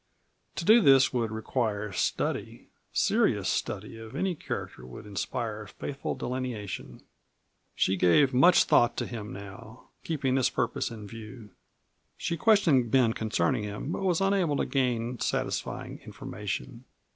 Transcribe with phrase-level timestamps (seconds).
[0.55, 2.69] To do this would require study.
[2.91, 7.03] Serious study of any character would inspire faithful delineation.
[7.75, 11.51] She gave much thought to him now, keeping this purpose in view.
[12.17, 16.85] She questioned Ben concerning him, but was unable to gain satisfying information.